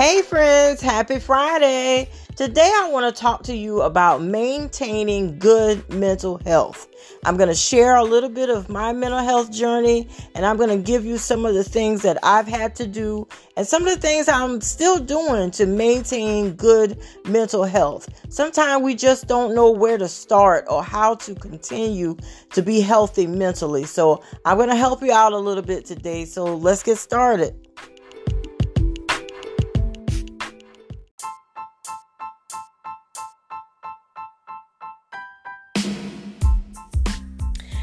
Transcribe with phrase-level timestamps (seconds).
[0.00, 2.08] Hey, friends, happy Friday.
[2.34, 6.88] Today, I want to talk to you about maintaining good mental health.
[7.26, 10.70] I'm going to share a little bit of my mental health journey, and I'm going
[10.70, 13.28] to give you some of the things that I've had to do
[13.58, 18.08] and some of the things I'm still doing to maintain good mental health.
[18.32, 22.16] Sometimes we just don't know where to start or how to continue
[22.54, 23.84] to be healthy mentally.
[23.84, 26.24] So, I'm going to help you out a little bit today.
[26.24, 27.54] So, let's get started.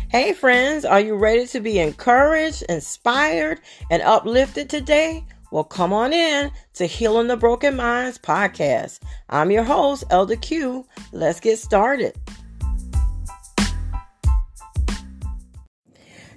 [0.10, 3.60] Hey, friends, are you ready to be encouraged, inspired,
[3.92, 5.26] and uplifted today?
[5.52, 9.02] Well, come on in to Healing the Broken Minds podcast.
[9.30, 10.86] I'm your host, Elder Q.
[11.12, 12.16] Let's get started.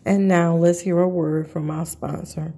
[0.05, 2.52] And now let's hear a word from our sponsor.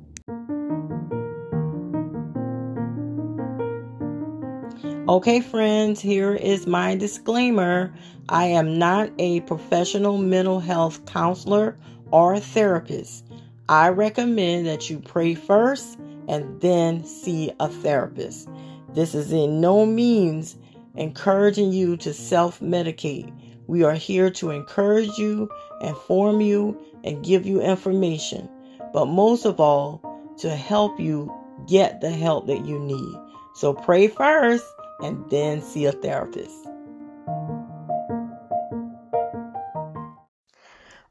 [5.09, 7.93] Okay, friends, here is my disclaimer.
[8.33, 11.77] I am not a professional mental health counselor
[12.11, 13.27] or therapist.
[13.69, 18.49] I recommend that you pray first and then see a therapist.
[18.95, 20.57] This is in no means
[20.97, 23.31] encouraging you to self medicate.
[23.67, 25.51] We are here to encourage you,
[25.83, 28.49] inform you, and give you information,
[28.95, 30.01] but most of all,
[30.39, 31.31] to help you
[31.69, 33.15] get the help that you need.
[33.55, 34.65] So pray first
[35.03, 36.72] and then see a therapist.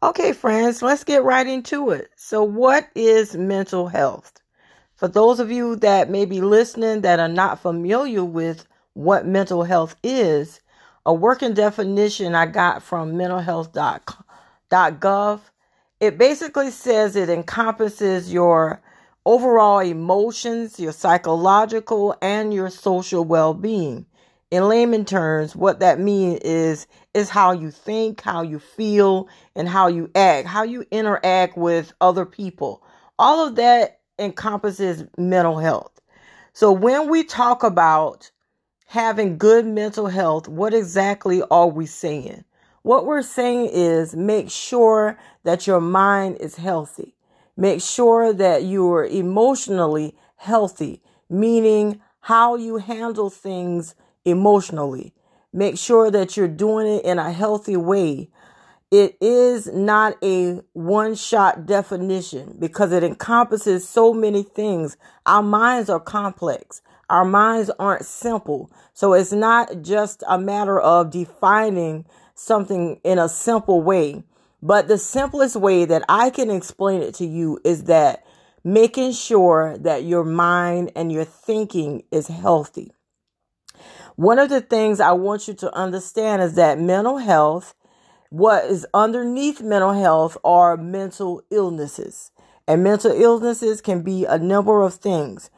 [0.04, 2.10] Okay, friends, let's get right into it.
[2.16, 4.34] So, what is mental health?
[4.96, 9.64] For those of you that may be listening that are not familiar with what mental
[9.64, 10.60] health is,
[11.06, 15.40] a working definition I got from mentalhealth.gov,
[16.00, 18.82] it basically says it encompasses your
[19.24, 24.08] overall emotions, your psychological, and your social well being.
[24.52, 29.68] In layman terms, what that means is is how you think, how you feel, and
[29.68, 32.84] how you act, how you interact with other people.
[33.18, 36.02] All of that encompasses mental health.
[36.52, 38.30] So when we talk about
[38.88, 42.44] having good mental health, what exactly are we saying?
[42.82, 47.16] What we're saying is make sure that your mind is healthy.
[47.56, 53.96] Make sure that you're emotionally healthy, meaning how you handle things
[54.26, 55.14] emotionally.
[55.54, 58.30] Make sure that you're doing it in a healthy way.
[58.90, 64.98] It is not a one shot definition because it encompasses so many things.
[65.26, 66.82] Our minds are complex.
[67.10, 68.72] Our minds aren't simple.
[68.94, 72.06] So it's not just a matter of defining
[72.36, 74.24] something in a simple way.
[74.62, 78.24] But the simplest way that I can explain it to you is that
[78.64, 82.92] making sure that your mind and your thinking is healthy.
[84.22, 87.74] One of the things I want you to understand is that mental health,
[88.30, 92.30] what is underneath mental health are mental illnesses.
[92.68, 95.50] And mental illnesses can be a number of things.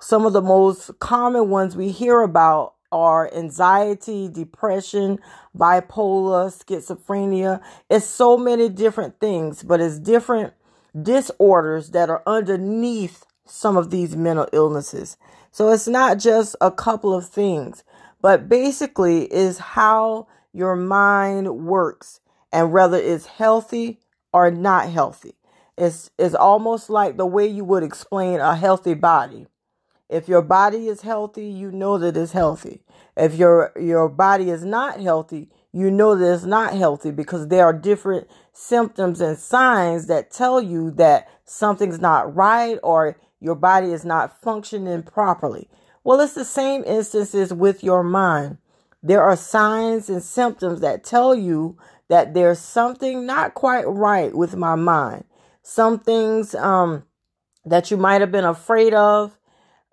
[0.00, 5.18] Some of the most common ones we hear about are anxiety, depression,
[5.54, 7.60] bipolar, schizophrenia.
[7.90, 10.54] It's so many different things, but it's different
[10.98, 15.18] disorders that are underneath some of these mental illnesses.
[15.50, 17.84] So it's not just a couple of things,
[18.20, 22.20] but basically is how your mind works
[22.52, 24.00] and whether it's healthy
[24.32, 25.34] or not healthy.
[25.76, 29.46] It's, it's almost like the way you would explain a healthy body.
[30.08, 32.82] If your body is healthy, you know that it's healthy.
[33.16, 37.64] If your your body is not healthy, you know that it's not healthy because there
[37.64, 43.92] are different symptoms and signs that tell you that something's not right or your body
[43.92, 45.68] is not functioning properly.
[46.06, 48.58] Well, it's the same instances with your mind.
[49.02, 51.78] There are signs and symptoms that tell you
[52.08, 55.24] that there's something not quite right with my mind.
[55.64, 57.02] Some things um,
[57.64, 59.36] that you might have been afraid of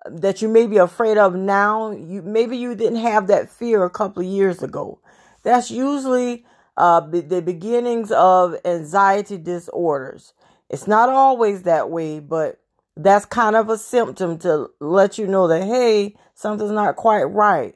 [0.06, 3.90] that you may be afraid of now, you maybe you didn't have that fear a
[3.90, 5.00] couple of years ago.
[5.42, 6.46] That's usually
[6.78, 10.36] uh, the beginnings of anxiety disorders.
[10.70, 12.60] It's not always that way, but
[12.96, 17.76] that's kind of a symptom to let you know that hey, something's not quite right.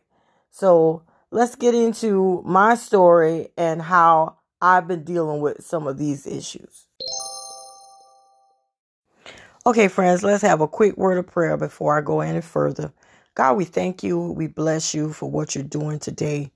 [0.52, 6.26] So let's get into my story and how I've been dealing with some of these
[6.26, 6.86] issues.
[9.66, 12.94] Okay, friends, let's have a quick word of prayer before I go any further.
[13.36, 14.32] God, we thank you.
[14.32, 16.52] We bless you for what you're doing today.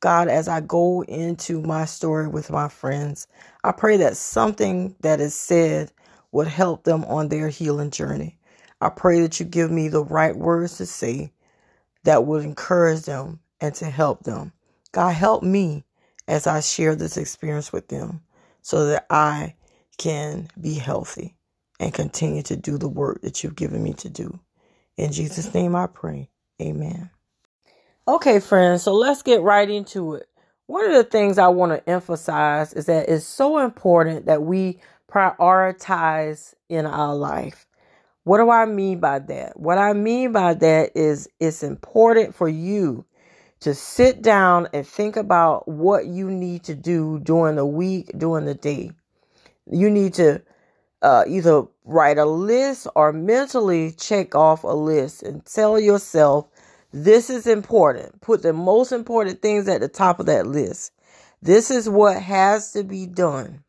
[0.00, 3.26] God, as I go into my story with my friends,
[3.62, 5.92] I pray that something that is said
[6.34, 8.36] would help them on their healing journey.
[8.80, 11.32] I pray that you give me the right words to say
[12.02, 14.52] that would encourage them and to help them.
[14.90, 15.84] God, help me
[16.26, 18.20] as I share this experience with them
[18.62, 19.54] so that I
[19.96, 21.36] can be healthy
[21.78, 24.40] and continue to do the work that you've given me to do.
[24.96, 26.30] In Jesus' name I pray.
[26.60, 27.10] Amen.
[28.08, 30.26] Okay, friends, so let's get right into it.
[30.66, 34.80] One of the things I want to emphasize is that it's so important that we
[35.14, 37.66] prioritize in our life.
[38.24, 39.58] What do I mean by that?
[39.60, 43.04] What I mean by that is it's important for you
[43.60, 48.44] to sit down and think about what you need to do during the week, during
[48.44, 48.90] the day.
[49.70, 50.42] You need to
[51.02, 56.48] uh, either write a list or mentally check off a list and tell yourself
[56.92, 58.20] this is important.
[58.20, 60.92] Put the most important things at the top of that list.
[61.42, 63.64] This is what has to be done.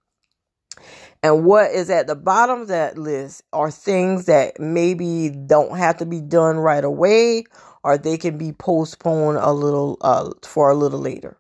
[1.26, 5.98] And what is at the bottom of that list are things that maybe don't have
[5.98, 7.46] to be done right away
[7.84, 11.36] or they can be postponed a little uh, for a little later.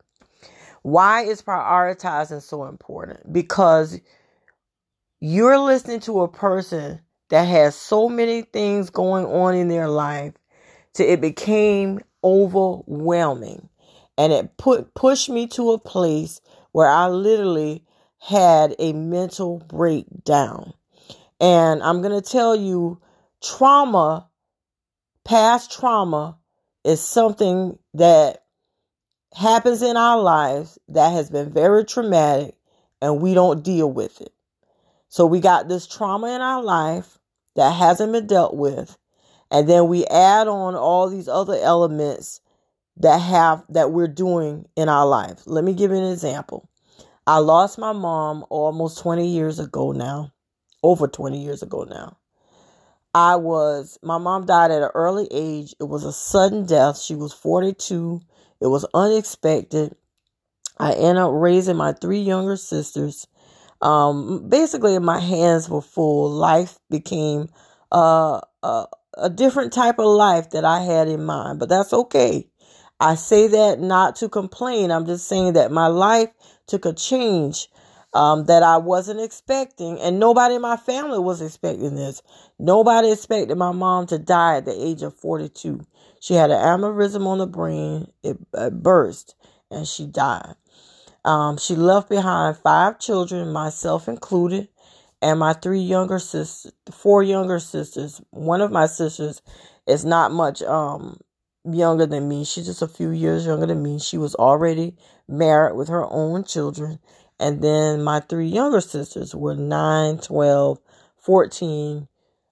[0.81, 3.31] Why is prioritizing so important?
[3.31, 4.01] Because
[5.19, 10.33] you're listening to a person that has so many things going on in their life
[10.95, 13.69] to it became overwhelming
[14.17, 16.41] and it put pushed me to a place
[16.71, 17.84] where I literally
[18.25, 20.73] had a mental breakdown.
[21.39, 22.99] And I'm going to tell you,
[23.43, 24.27] trauma,
[25.23, 26.37] past trauma,
[26.83, 28.43] is something that
[29.35, 32.55] happens in our lives that has been very traumatic
[33.01, 34.33] and we don't deal with it.
[35.07, 37.19] So we got this trauma in our life
[37.55, 38.97] that hasn't been dealt with.
[39.51, 42.41] And then we add on all these other elements
[42.97, 45.41] that have that we're doing in our life.
[45.45, 46.69] Let me give you an example.
[47.27, 50.31] I lost my mom almost 20 years ago now,
[50.83, 52.17] over 20 years ago now.
[53.15, 55.73] I was, my mom died at an early age.
[55.79, 56.99] It was a sudden death.
[56.99, 58.21] She was 42.
[58.61, 59.95] It was unexpected.
[60.77, 63.27] I ended up raising my three younger sisters.
[63.81, 66.29] Um, basically, my hands were full.
[66.29, 67.49] Life became
[67.91, 68.85] uh, a,
[69.17, 72.47] a different type of life that I had in mind, but that's okay.
[72.99, 74.91] I say that not to complain.
[74.91, 76.29] I'm just saying that my life
[76.67, 77.67] took a change
[78.13, 82.21] um, that I wasn't expecting, and nobody in my family was expecting this.
[82.57, 85.85] Nobody expected my mom to die at the age of 42.
[86.21, 89.35] She had an aneurysm on the brain, it, it burst,
[89.69, 90.55] and she died.
[91.25, 94.69] Um, she left behind five children, myself included,
[95.21, 98.21] and my three younger sisters, four younger sisters.
[98.29, 99.41] One of my sisters
[99.87, 101.19] is not much um,
[101.69, 102.43] younger than me.
[102.43, 103.99] She's just a few years younger than me.
[103.99, 104.95] She was already
[105.27, 106.99] married with her own children.
[107.39, 110.79] And then my three younger sisters were 9, 12,
[111.17, 112.07] 14.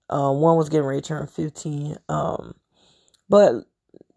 [0.10, 1.98] Um, one was getting ready to turn 15.
[2.10, 2.56] Um,
[3.30, 3.54] but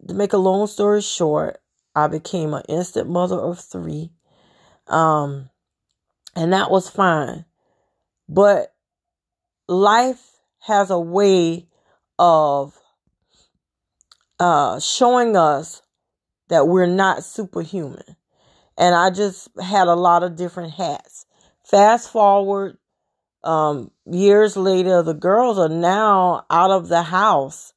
[0.07, 1.61] to make a long story short,
[1.95, 4.11] I became an instant mother of three.
[4.87, 5.49] Um,
[6.35, 7.45] and that was fine.
[8.29, 8.73] But
[9.67, 10.21] life
[10.59, 11.67] has a way
[12.19, 12.77] of
[14.39, 15.81] uh, showing us
[16.49, 18.15] that we're not superhuman.
[18.77, 21.25] And I just had a lot of different hats.
[21.63, 22.77] Fast forward
[23.43, 27.73] um, years later, the girls are now out of the house,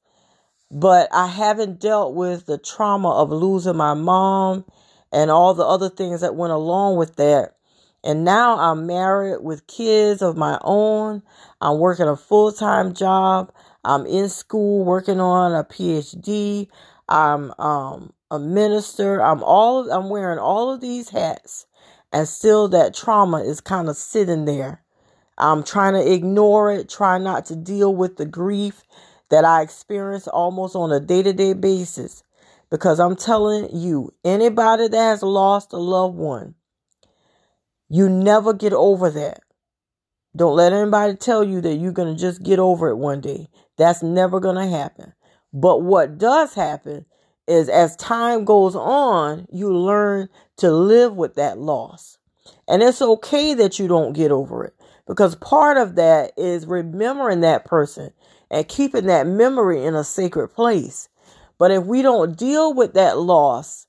[0.71, 4.65] but I haven't dealt with the trauma of losing my mom
[5.13, 7.55] and all the other things that went along with that.
[8.03, 11.23] And now I'm married with kids of my own.
[11.61, 13.53] I'm working a full time job.
[13.85, 16.69] I'm in school working on a PhD.
[17.09, 19.23] I'm um, a minister.
[19.23, 21.67] I'm all I'm wearing all of these hats,
[22.13, 24.83] and still that trauma is kind of sitting there.
[25.39, 28.83] I'm trying to ignore it, try not to deal with the grief
[29.31, 32.23] that I experience almost on a day to day basis.
[32.71, 36.55] Because I'm telling you, anybody that has lost a loved one,
[37.89, 39.41] you never get over that.
[40.37, 43.49] Don't let anybody tell you that you're going to just get over it one day.
[43.77, 45.13] That's never going to happen.
[45.53, 47.07] But what does happen
[47.49, 52.19] is as time goes on, you learn to live with that loss.
[52.69, 54.75] And it's okay that you don't get over it
[55.07, 58.13] because part of that is remembering that person
[58.51, 61.09] and keeping that memory in a sacred place.
[61.59, 63.87] But if we don't deal with that loss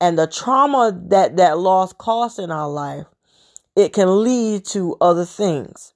[0.00, 3.06] and the trauma that that loss costs in our life,
[3.76, 5.92] it can lead to other things.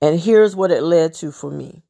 [0.00, 1.82] And here's what it led to for me.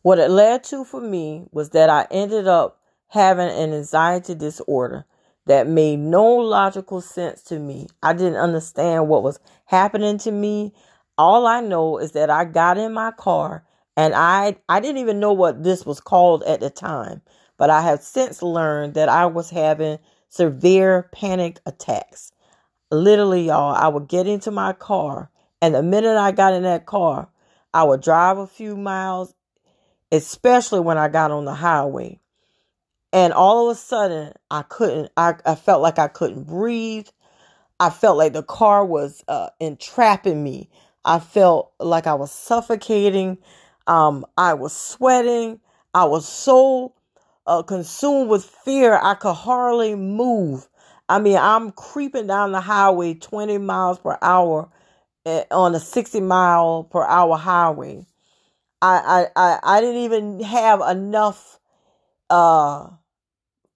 [0.00, 5.04] What it led to for me was that I ended up having an anxiety disorder
[5.46, 7.88] that made no logical sense to me.
[8.02, 10.72] I didn't understand what was happening to me.
[11.16, 13.64] All I know is that I got in my car
[13.96, 17.22] and I I didn't even know what this was called at the time,
[17.56, 19.98] but I have since learned that I was having
[20.28, 22.32] severe panic attacks.
[22.90, 25.30] Literally, y'all, I would get into my car
[25.64, 27.30] and the minute I got in that car,
[27.72, 29.34] I would drive a few miles,
[30.12, 32.20] especially when I got on the highway.
[33.14, 37.08] And all of a sudden, I couldn't, I, I felt like I couldn't breathe.
[37.80, 40.68] I felt like the car was uh, entrapping me.
[41.02, 43.38] I felt like I was suffocating.
[43.86, 45.60] Um, I was sweating.
[45.94, 46.94] I was so
[47.46, 50.66] uh, consumed with fear, I could hardly move.
[51.08, 54.70] I mean, I'm creeping down the highway 20 miles per hour
[55.26, 58.06] eh, on a 60 mile per hour highway.
[58.80, 61.60] I, I, I, I didn't even have enough
[62.30, 62.88] uh,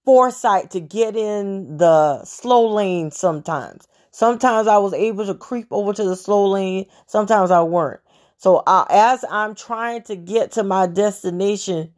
[0.04, 3.86] foresight to get in the slow lane sometimes.
[4.10, 8.00] Sometimes I was able to creep over to the slow lane, sometimes I weren't.
[8.38, 11.92] So uh, as I'm trying to get to my destination,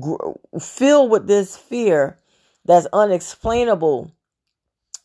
[0.00, 2.18] gr- filled with this fear
[2.64, 4.10] that's unexplainable,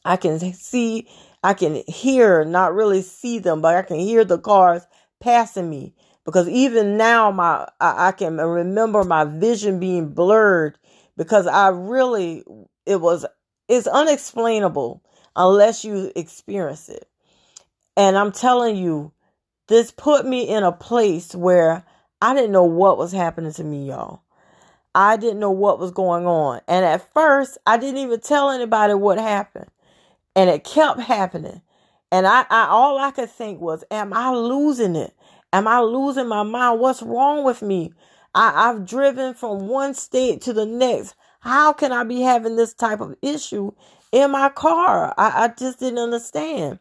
[0.05, 1.09] I can see,
[1.43, 4.87] I can hear, not really see them, but I can hear the cars
[5.19, 5.93] passing me.
[6.23, 10.77] Because even now, my I, I can remember my vision being blurred
[11.17, 12.43] because I really
[12.85, 13.25] it was
[13.67, 15.03] it's unexplainable
[15.35, 17.07] unless you experience it.
[17.97, 19.11] And I'm telling you,
[19.71, 21.85] this put me in a place where
[22.21, 24.21] I didn't know what was happening to me, y'all.
[24.93, 26.59] I didn't know what was going on.
[26.67, 29.67] And at first, I didn't even tell anybody what happened.
[30.35, 31.61] And it kept happening.
[32.11, 35.13] And I, I all I could think was, am I losing it?
[35.53, 36.81] Am I losing my mind?
[36.81, 37.93] What's wrong with me?
[38.35, 41.15] I, I've driven from one state to the next.
[41.39, 43.71] How can I be having this type of issue
[44.11, 45.13] in my car?
[45.17, 46.79] I, I just didn't understand.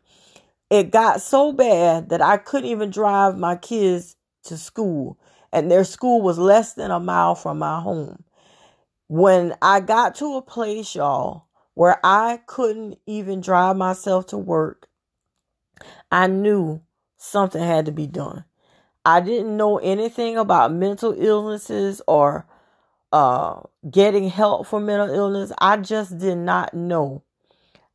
[0.71, 5.19] It got so bad that I couldn't even drive my kids to school,
[5.53, 8.23] and their school was less than a mile from my home.
[9.09, 14.89] When I got to a place, y'all, where I couldn't even drive myself to work,
[16.13, 16.81] I knew
[17.17, 18.45] something had to be done.
[19.05, 22.47] I didn't know anything about mental illnesses or
[23.13, 25.53] uh, getting help for mental illness.
[25.59, 27.25] I just did not know.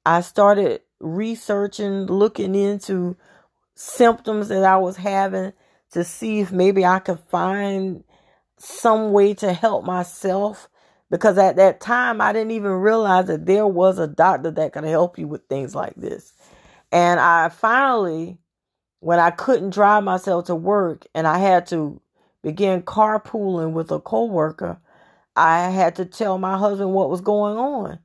[0.05, 3.17] I started researching, looking into
[3.75, 5.53] symptoms that I was having
[5.91, 8.03] to see if maybe I could find
[8.57, 10.69] some way to help myself.
[11.09, 14.83] Because at that time, I didn't even realize that there was a doctor that could
[14.85, 16.33] help you with things like this.
[16.91, 18.39] And I finally
[19.05, 22.01] when I couldn't drive myself to work and I had to
[22.41, 24.79] begin carpooling with a coworker,
[25.35, 27.99] I had to tell my husband what was going on.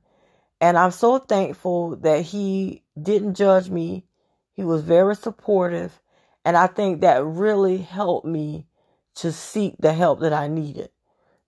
[0.61, 4.05] And I'm so thankful that he didn't judge me.
[4.53, 5.99] He was very supportive.
[6.45, 8.67] And I think that really helped me
[9.15, 10.89] to seek the help that I needed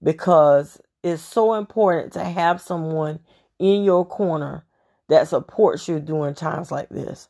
[0.01, 3.19] because it's so important to have someone
[3.59, 4.65] in your corner
[5.09, 7.29] that supports you during times like this.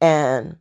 [0.00, 0.58] And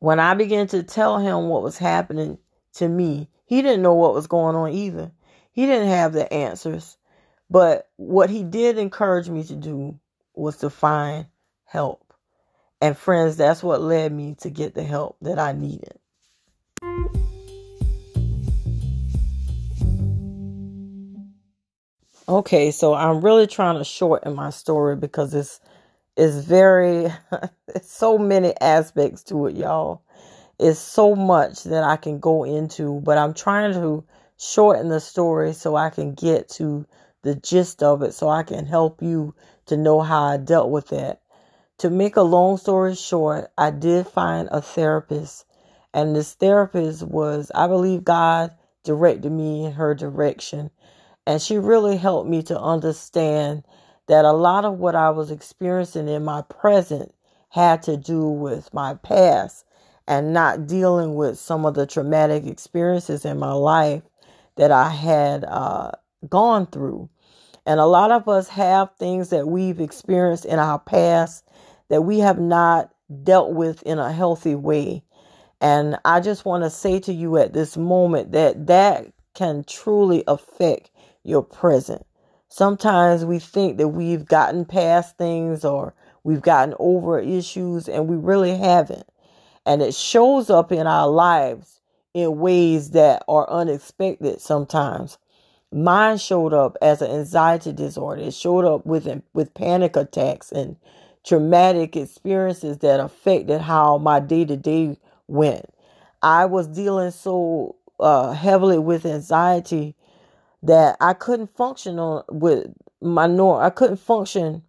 [0.00, 2.38] when I began to tell him what was happening
[2.74, 5.12] to me, he didn't know what was going on either.
[5.52, 6.97] He didn't have the answers.
[7.50, 9.98] But what he did encourage me to do
[10.34, 11.26] was to find
[11.64, 12.12] help.
[12.80, 15.98] And friends, that's what led me to get the help that I needed.
[22.28, 25.60] Okay, so I'm really trying to shorten my story because it's
[26.16, 27.10] is very
[27.68, 30.02] it's so many aspects to it, y'all.
[30.58, 34.04] It's so much that I can go into, but I'm trying to
[34.36, 36.84] shorten the story so I can get to
[37.28, 39.34] the gist of it so I can help you
[39.66, 41.20] to know how I dealt with that.
[41.78, 45.44] To make a long story short, I did find a therapist,
[45.92, 50.70] and this therapist was, I believe, God directed me in her direction,
[51.26, 53.62] and she really helped me to understand
[54.06, 57.14] that a lot of what I was experiencing in my present
[57.50, 59.66] had to do with my past
[60.06, 64.02] and not dealing with some of the traumatic experiences in my life
[64.56, 65.90] that I had uh,
[66.28, 67.10] gone through.
[67.68, 71.44] And a lot of us have things that we've experienced in our past
[71.90, 72.90] that we have not
[73.24, 75.04] dealt with in a healthy way.
[75.60, 80.24] And I just want to say to you at this moment that that can truly
[80.26, 80.90] affect
[81.24, 82.06] your present.
[82.48, 85.94] Sometimes we think that we've gotten past things or
[86.24, 89.06] we've gotten over issues and we really haven't.
[89.66, 91.82] And it shows up in our lives
[92.14, 95.18] in ways that are unexpected sometimes.
[95.72, 98.22] Mine showed up as an anxiety disorder.
[98.22, 100.76] It showed up with with panic attacks and
[101.24, 104.96] traumatic experiences that affected how my day to day
[105.26, 105.66] went.
[106.22, 109.94] I was dealing so uh, heavily with anxiety
[110.62, 112.66] that I couldn't function on with
[113.00, 113.62] my norm.
[113.62, 114.62] I couldn't function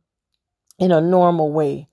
[0.79, 1.87] in a normal way.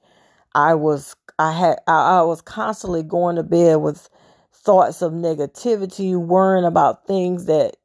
[0.54, 4.08] I was I had I, I was constantly going to bed with
[4.52, 7.76] thoughts of negativity, worrying about things that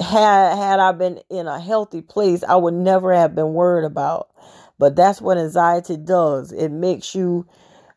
[0.00, 4.30] had had I been in a healthy place, I would never have been worried about.
[4.78, 6.52] But that's what anxiety does.
[6.52, 7.46] It makes you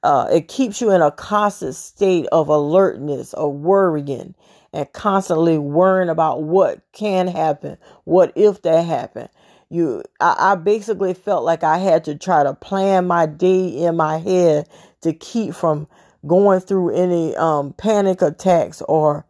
[0.04, 4.36] uh, it keeps you in a constant state of alertness of worrying
[4.74, 9.30] and constantly worrying about what can happen, what if that happened.
[9.70, 13.96] You, I, I basically felt like I had to try to plan my day in
[13.98, 14.68] my head
[15.02, 15.88] to keep from
[16.28, 19.26] going through any um, panic attacks or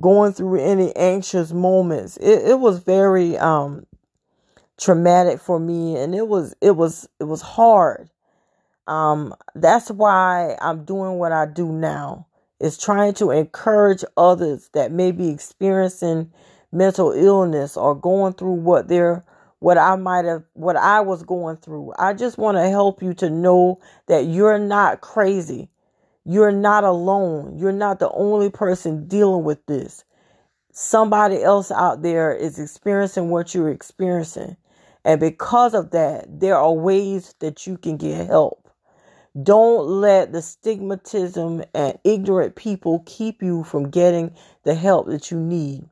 [0.00, 2.16] going through any anxious moments.
[2.18, 3.86] It, it was very um,
[4.78, 8.10] traumatic for me, and it was it was it was hard.
[8.86, 12.26] Um, that's why I'm doing what I do now.
[12.58, 16.30] Is trying to encourage others that may be experiencing
[16.72, 19.24] mental illness or going through what they're
[19.60, 21.92] what I might have what I was going through.
[21.98, 25.68] I just want to help you to know that you're not crazy.
[26.24, 27.56] You're not alone.
[27.56, 30.04] You're not the only person dealing with this.
[30.72, 34.56] Somebody else out there is experiencing what you're experiencing.
[35.04, 38.68] And because of that, there are ways that you can get help.
[39.42, 44.34] Don't let the stigmatism and ignorant people keep you from getting
[44.64, 45.88] the help that you need.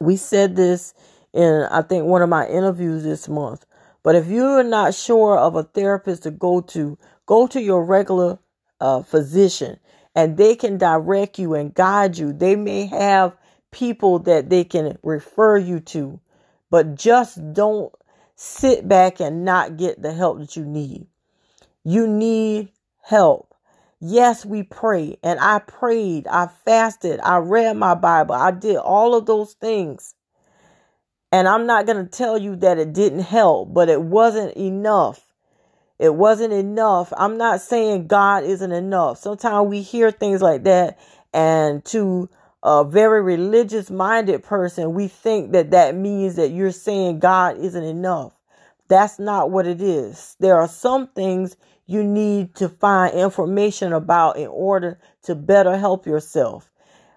[0.00, 0.94] We said this
[1.32, 3.66] in, I think, one of my interviews this month.
[4.02, 6.96] But if you're not sure of a therapist to go to,
[7.26, 8.38] go to your regular
[8.80, 9.78] uh, physician
[10.14, 12.32] and they can direct you and guide you.
[12.32, 13.36] They may have
[13.70, 16.20] people that they can refer you to,
[16.70, 17.92] but just don't
[18.34, 21.06] sit back and not get the help that you need.
[21.84, 22.70] You need
[23.02, 23.54] help.
[24.00, 25.18] Yes, we pray.
[25.22, 30.14] And I prayed, I fasted, I read my Bible, I did all of those things.
[31.32, 35.29] And I'm not going to tell you that it didn't help, but it wasn't enough.
[36.00, 37.12] It wasn't enough.
[37.14, 39.18] I'm not saying God isn't enough.
[39.18, 40.98] Sometimes we hear things like that,
[41.34, 42.30] and to
[42.62, 47.84] a very religious minded person, we think that that means that you're saying God isn't
[47.84, 48.32] enough.
[48.88, 50.36] That's not what it is.
[50.40, 56.06] There are some things you need to find information about in order to better help
[56.06, 56.70] yourself.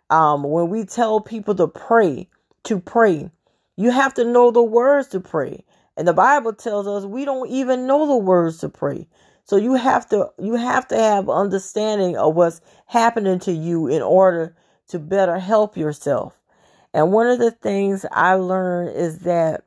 [0.10, 2.28] Um, when we tell people to pray,
[2.66, 3.32] to pray,
[3.78, 5.64] you have to know the words to pray.
[5.98, 9.08] And the Bible tells us we don't even know the words to pray.
[9.46, 14.02] So you have to you have to have understanding of what's happening to you in
[14.02, 14.56] order
[14.88, 16.40] to better help yourself.
[16.94, 19.66] And one of the things I learned is that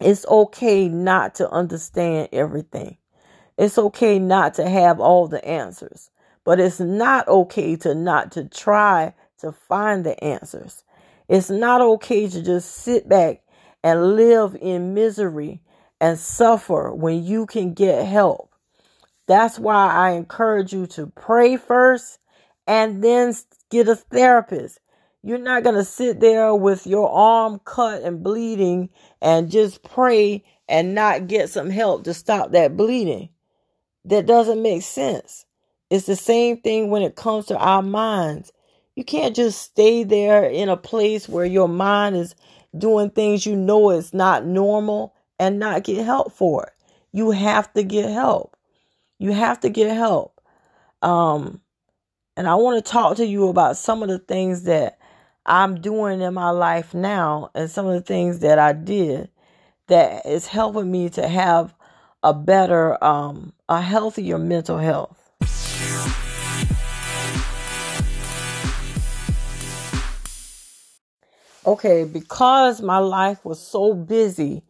[0.00, 2.98] it's okay not to understand everything.
[3.58, 6.10] It's okay not to have all the answers,
[6.44, 10.84] but it's not okay to not to try to find the answers.
[11.28, 13.42] It's not okay to just sit back
[13.86, 15.60] and live in misery
[16.00, 18.52] and suffer when you can get help.
[19.28, 22.18] That's why I encourage you to pray first
[22.66, 23.32] and then
[23.70, 24.80] get a therapist.
[25.22, 28.88] You're not going to sit there with your arm cut and bleeding
[29.22, 33.28] and just pray and not get some help to stop that bleeding.
[34.04, 35.46] That doesn't make sense.
[35.90, 38.52] It's the same thing when it comes to our minds.
[38.96, 42.34] You can't just stay there in a place where your mind is
[42.78, 46.72] doing things you know is not normal and not get help for it.
[47.12, 48.56] You have to get help.
[49.18, 50.40] You have to get help.
[51.02, 51.60] Um,
[52.36, 54.98] and I want to talk to you about some of the things that
[55.46, 59.30] I'm doing in my life now and some of the things that I did
[59.86, 61.74] that is helping me to have
[62.22, 65.25] a better, um, a healthier mental health.
[71.66, 74.62] Okay, because my life was so busy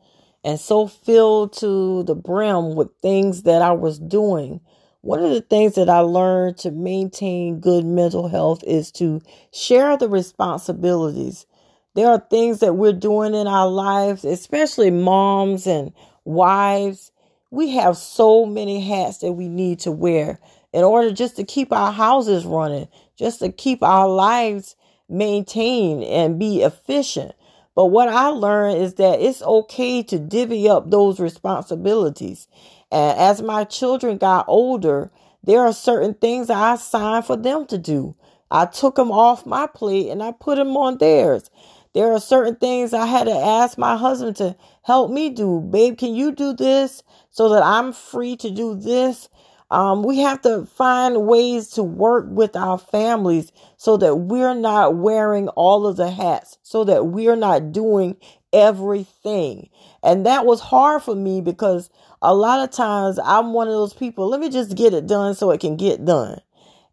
[0.45, 4.61] and so filled to the brim with things that I was doing,
[5.03, 9.97] one of the things that I learned to maintain good mental health is to share
[9.97, 11.47] the responsibilities.
[11.95, 15.93] There are things that we're doing in our lives, especially moms and
[16.25, 17.13] wives.
[17.51, 20.41] We have so many hats that we need to wear
[20.73, 24.77] in order just to keep our houses running, just to keep our lives
[25.09, 27.33] maintain and be efficient.
[27.75, 32.49] But what I learned is that it's okay to divvy up those responsibilities.
[32.90, 35.11] And as my children got older,
[35.45, 38.14] there are certain things I assigned for them to do.
[38.51, 41.51] I took them off my plate and I put them on theirs.
[41.95, 45.61] There are certain things I had to ask my husband to help me do.
[45.61, 49.29] Babe, can you do this so that I'm free to do this?
[49.71, 54.97] Um, we have to find ways to work with our families so that we're not
[54.97, 58.17] wearing all of the hats, so that we're not doing
[58.53, 59.69] everything.
[60.03, 61.91] And that was hard for me because
[62.23, 65.35] a lot of times I'm one of those people, let me just get it done
[65.35, 66.41] so it can get done.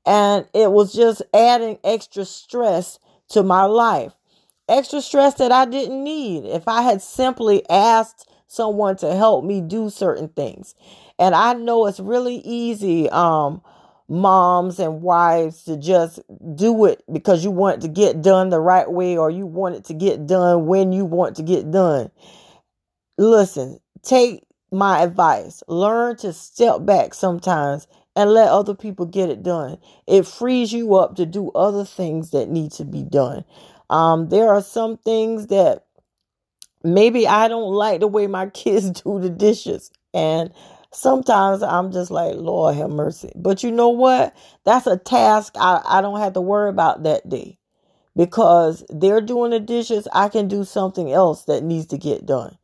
[0.05, 4.13] And it was just adding extra stress to my life
[4.69, 9.61] extra stress that I didn't need if I had simply asked someone to help me
[9.61, 10.75] do certain things.
[11.19, 13.61] And I know it's really easy, um,
[14.09, 16.19] moms and wives to just
[16.55, 19.85] do it because you want to get done the right way or you want it
[19.85, 22.11] to get done when you want to get done.
[23.17, 25.63] Listen, take my advice.
[25.67, 29.77] Learn to step back sometimes and let other people get it done.
[30.07, 33.45] It frees you up to do other things that need to be done.
[33.89, 35.85] Um, there are some things that
[36.83, 39.91] maybe I don't like the way my kids do the dishes.
[40.13, 40.51] And
[40.93, 43.31] sometimes I'm just like, Lord have mercy.
[43.35, 44.35] But you know what?
[44.65, 47.57] That's a task I, I don't have to worry about that day.
[48.15, 52.57] Because they're doing the dishes, I can do something else that needs to get done.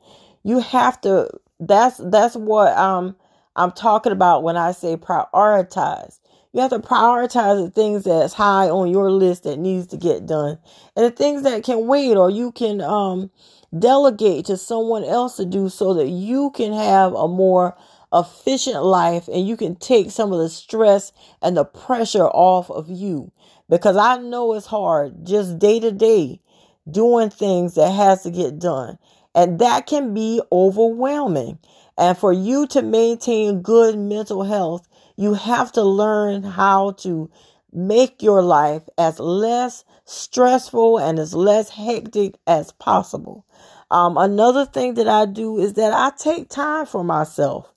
[0.44, 3.16] You have to that's that's what um
[3.56, 6.20] I'm talking about when I say prioritize.
[6.54, 10.26] You have to prioritize the things that's high on your list that needs to get
[10.26, 10.58] done
[10.96, 13.32] and the things that can wait or you can um,
[13.78, 17.78] delegate to someone else to do so that you can have a more
[18.14, 22.90] efficient life and you can take some of the stress and the pressure off of
[22.90, 23.32] you
[23.70, 26.42] because I know it's hard just day to day
[26.90, 28.98] doing things that has to get done
[29.36, 31.60] and that can be overwhelming
[31.98, 37.30] and for you to maintain good mental health you have to learn how to
[37.72, 43.46] make your life as less stressful and as less hectic as possible.
[43.92, 47.74] Um, another thing that I do is that I take time for myself.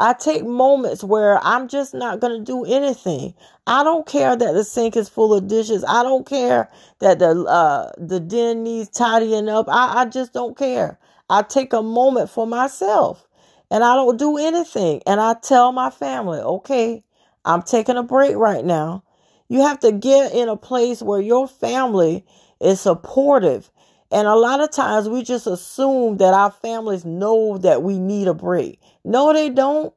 [0.00, 3.34] I take moments where I'm just not going to do anything.
[3.68, 5.84] I don't care that the sink is full of dishes.
[5.88, 9.66] I don't care that the uh, the den needs tidying up.
[9.68, 10.98] I, I just don't care.
[11.30, 13.28] I take a moment for myself
[13.70, 15.02] and I don't do anything.
[15.06, 17.04] And I tell my family, okay,
[17.44, 19.04] I'm taking a break right now.
[19.48, 22.24] You have to get in a place where your family
[22.60, 23.70] is supportive.
[24.10, 28.26] And a lot of times we just assume that our families know that we need
[28.26, 28.80] a break.
[29.04, 29.94] No, they don't.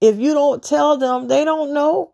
[0.00, 2.12] If you don't tell them, they don't know.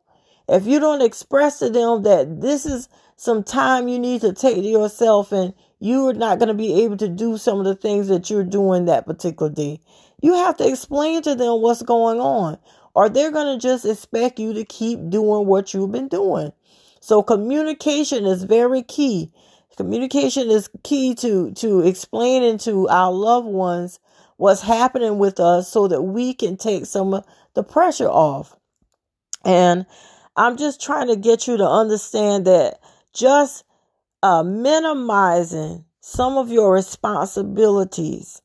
[0.48, 4.56] If you don't express to them that this is some time you need to take
[4.56, 8.08] to yourself and you're not going to be able to do some of the things
[8.08, 9.80] that you're doing that particular day,
[10.20, 12.58] you have to explain to them what's going on,
[12.94, 16.52] or they're going to just expect you to keep doing what you've been doing.
[17.00, 19.30] So communication is very key.
[19.78, 24.00] Communication is key to, to explaining to our loved ones
[24.36, 28.56] what's happening with us so that we can take some of the pressure off.
[29.44, 29.86] And
[30.34, 32.80] I'm just trying to get you to understand that
[33.14, 33.62] just
[34.20, 38.42] uh, minimizing some of your responsibilities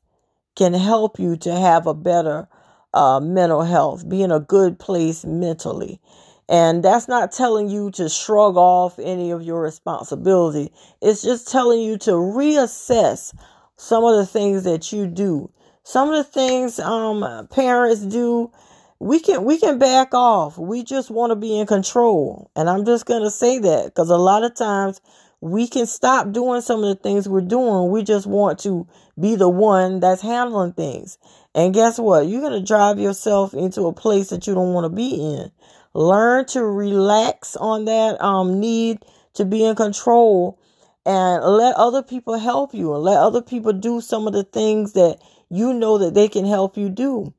[0.54, 2.46] can help you to have a better
[2.92, 6.00] uh, mental health, be in a good place mentally.
[6.48, 10.70] And that's not telling you to shrug off any of your responsibility.
[11.00, 13.34] It's just telling you to reassess
[13.76, 15.50] some of the things that you do.
[15.84, 18.50] Some of the things um, parents do,
[18.98, 20.56] we can we can back off.
[20.56, 22.50] We just want to be in control.
[22.56, 25.00] And I'm just going to say that because a lot of times
[25.40, 27.90] we can stop doing some of the things we're doing.
[27.90, 28.86] We just want to
[29.20, 31.18] be the one that's handling things.
[31.54, 32.26] And guess what?
[32.26, 35.50] You're going to drive yourself into a place that you don't want to be in.
[35.94, 38.98] Learn to relax on that um, need
[39.34, 40.58] to be in control
[41.06, 44.92] and let other people help you and let other people do some of the things
[44.94, 45.18] that
[45.50, 47.32] you know that they can help you do.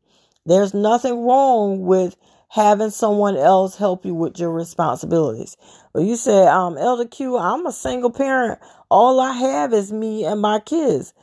[0.46, 2.16] There's nothing wrong with
[2.50, 5.58] having someone else help you with your responsibilities.
[5.94, 8.60] But you said, um, Elder Q, I'm a single parent.
[8.90, 11.14] All I have is me and my kids.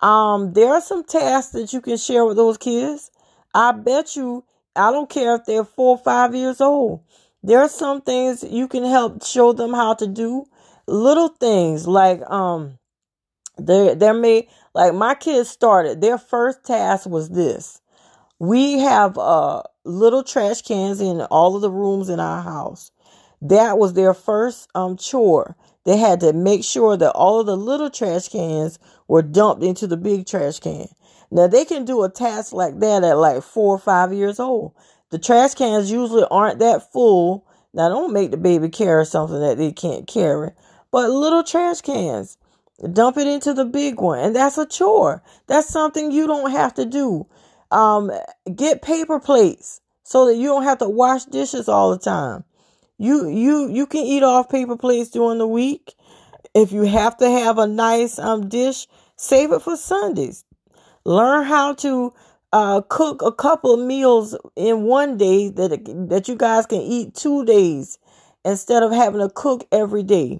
[0.00, 3.10] Um, there are some tasks that you can share with those kids.
[3.52, 4.44] I bet you,
[4.78, 7.00] I don't care if they're four or five years old.
[7.42, 10.46] There are some things you can help show them how to do.
[10.86, 12.78] Little things like, um,
[13.56, 17.80] there, there may, like my kids started, their first task was this.
[18.38, 22.90] We have, uh, little trash cans in all of the rooms in our house.
[23.40, 25.56] That was their first um, chore.
[25.84, 29.86] They had to make sure that all of the little trash cans were dumped into
[29.86, 30.88] the big trash can.
[31.30, 34.72] Now they can do a task like that at like four or five years old.
[35.10, 37.46] The trash cans usually aren't that full.
[37.74, 40.52] Now don't make the baby carry something that they can't carry,
[40.90, 42.38] but little trash cans.
[42.92, 44.18] dump it into the big one.
[44.20, 45.22] And that's a chore.
[45.46, 47.26] That's something you don't have to do.
[47.70, 48.10] Um,
[48.54, 52.44] get paper plates so that you don't have to wash dishes all the time.
[52.96, 55.94] You you you can eat off paper plates during the week.
[56.54, 58.86] If you have to have a nice um dish,
[59.16, 60.44] save it for Sundays.
[61.08, 62.12] Learn how to
[62.52, 65.70] uh, cook a couple of meals in one day that
[66.10, 67.98] that you guys can eat two days
[68.44, 70.38] instead of having to cook every day.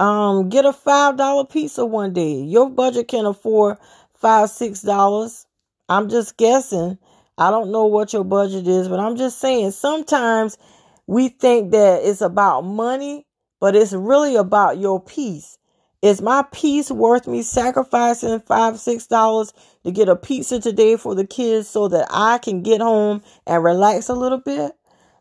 [0.00, 2.34] Um, get a five dollar pizza one day.
[2.42, 3.76] Your budget can afford
[4.12, 5.46] five six dollars.
[5.88, 6.98] I'm just guessing.
[7.38, 10.58] I don't know what your budget is, but I'm just saying sometimes
[11.06, 13.24] we think that it's about money,
[13.60, 15.58] but it's really about your peace.
[16.02, 19.52] Is my peace worth me sacrificing five, six dollars
[19.84, 23.62] to get a pizza today for the kids so that I can get home and
[23.62, 24.72] relax a little bit?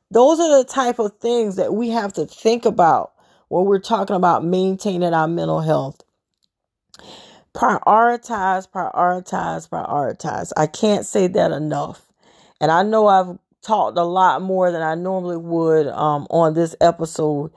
[0.09, 3.13] Those are the type of things that we have to think about
[3.49, 6.01] when we're talking about maintaining our mental health.
[7.53, 10.51] Prioritize, prioritize, prioritize.
[10.57, 12.11] I can't say that enough.
[12.59, 16.75] And I know I've talked a lot more than I normally would um, on this
[16.81, 17.51] episode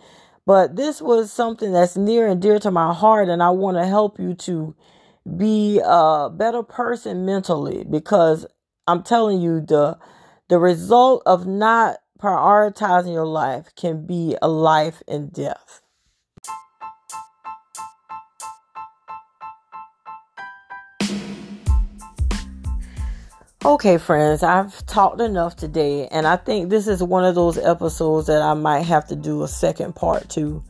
[0.46, 3.86] but this was something that's near and dear to my heart, and I want to
[3.86, 4.74] help you to
[5.36, 8.46] be a better person mentally because
[8.86, 9.98] I'm telling you the
[10.48, 15.80] the result of not prioritizing your life can be a life and death.
[23.66, 28.26] Okay, friends, I've talked enough today, and I think this is one of those episodes
[28.26, 30.62] that I might have to do a second part to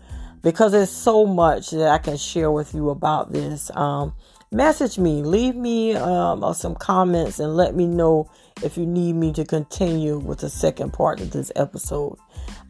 [0.43, 3.69] because there's so much that I can share with you about this.
[3.75, 4.15] Um,
[4.53, 8.31] message me, leave me um, some comments, and let me know
[8.63, 12.17] if you need me to continue with the second part of this episode.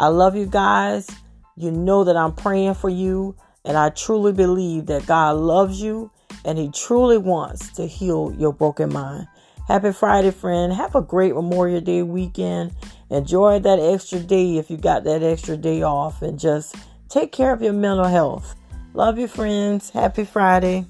[0.01, 1.07] I love you guys.
[1.55, 6.11] You know that I'm praying for you, and I truly believe that God loves you
[6.45, 9.29] and He truly wants to heal your broken mind.
[9.67, 10.75] Happy Friday, friend.
[10.75, 12.73] Have a great Memorial Day weekend.
[13.09, 16.77] Enjoy that extra day if you got that extra day off and just
[17.09, 18.55] take care of your mental health.
[18.93, 19.89] Love you, friends.
[19.89, 20.85] Happy Friday.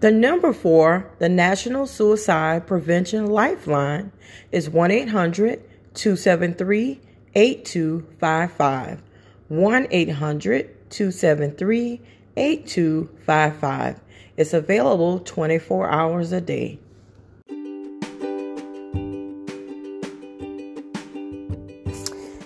[0.00, 4.12] The number for the National Suicide Prevention Lifeline
[4.50, 7.00] is 1 800 273
[7.34, 9.02] 8255.
[9.48, 12.00] 1 800 273
[12.36, 14.00] 8255.
[14.36, 16.78] It's available 24 hours a day.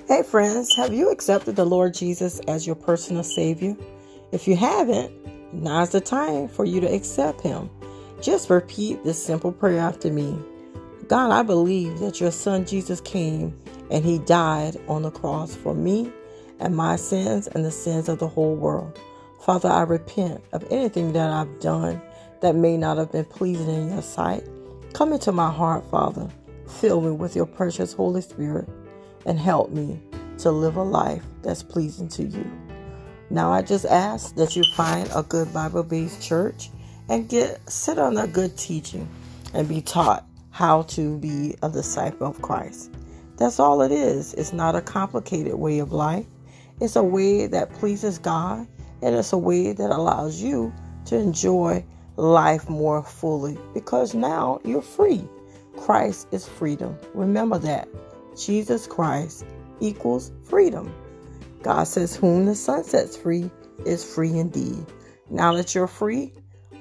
[0.09, 3.77] Hey, friends, have you accepted the Lord Jesus as your personal Savior?
[4.33, 5.13] If you haven't,
[5.53, 7.71] now's the time for you to accept Him.
[8.21, 10.39] Just repeat this simple prayer after me
[11.09, 13.59] God, I believe that your Son Jesus came
[13.91, 16.11] and He died on the cross for me
[16.61, 18.99] and my sins and the sins of the whole world.
[19.45, 22.01] Father, I repent of anything that I've done
[22.41, 24.43] that may not have been pleasing in your sight.
[24.95, 26.31] Come into my heart, Father.
[26.67, 28.67] Fill me with your precious Holy Spirit
[29.27, 30.01] and help me
[30.39, 32.51] to live a life that's pleasing to you.
[33.29, 36.71] Now I just ask that you find a good Bible-based church
[37.11, 39.07] and get sit on a good teaching
[39.53, 42.91] and be taught how to be a disciple of Christ.
[43.37, 44.33] That's all it is.
[44.33, 46.25] It's not a complicated way of life.
[46.81, 48.67] It's a way that pleases God
[49.03, 50.73] and it's a way that allows you
[51.07, 51.85] to enjoy
[52.17, 55.23] life more fully because now you're free.
[55.77, 56.99] Christ is freedom.
[57.15, 57.89] Remember that.
[58.37, 59.45] Jesus Christ
[59.81, 60.95] equals freedom.
[61.63, 63.51] God says, Whom the Son sets free
[63.87, 64.87] is free indeed.
[65.31, 66.33] Now that you're free,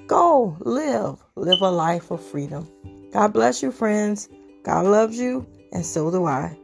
[0.07, 1.17] go live.
[1.35, 2.67] Live a life of freedom.
[3.11, 4.29] God bless you, friends.
[4.63, 6.57] God loves you, and so do I.